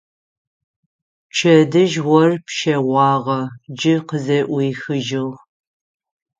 Пчэдыжь 1.29 1.97
ор 2.17 2.29
пщэгъуагъэ, 2.45 3.39
джы 3.77 3.95
къызэӏуихыжьыгъ. 4.07 5.35